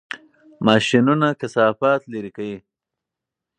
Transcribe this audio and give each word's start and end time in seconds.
ماشینونه 0.65 1.27
کثافات 1.41 2.01
لرې 2.13 2.31
کوي. 2.37 2.57